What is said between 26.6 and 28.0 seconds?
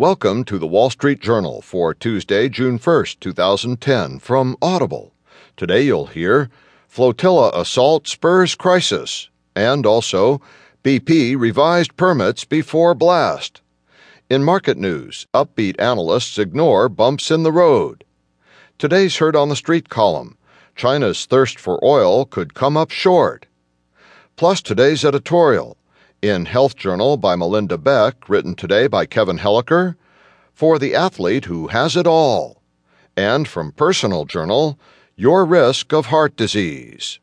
Journal by Melinda